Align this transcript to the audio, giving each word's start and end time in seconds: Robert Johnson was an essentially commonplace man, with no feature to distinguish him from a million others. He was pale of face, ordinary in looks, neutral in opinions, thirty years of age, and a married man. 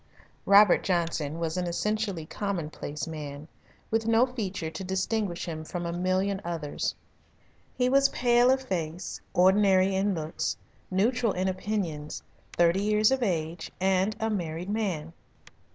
Robert 0.47 0.81
Johnson 0.83 1.37
was 1.37 1.57
an 1.57 1.67
essentially 1.67 2.25
commonplace 2.25 3.05
man, 3.05 3.47
with 3.91 4.07
no 4.07 4.25
feature 4.25 4.71
to 4.71 4.83
distinguish 4.83 5.45
him 5.45 5.63
from 5.63 5.85
a 5.85 5.93
million 5.93 6.41
others. 6.43 6.95
He 7.75 7.87
was 7.87 8.09
pale 8.09 8.49
of 8.49 8.63
face, 8.63 9.21
ordinary 9.35 9.93
in 9.93 10.15
looks, 10.15 10.57
neutral 10.89 11.33
in 11.33 11.47
opinions, 11.47 12.23
thirty 12.53 12.81
years 12.81 13.11
of 13.11 13.21
age, 13.21 13.69
and 13.79 14.15
a 14.19 14.31
married 14.31 14.71
man. 14.71 15.13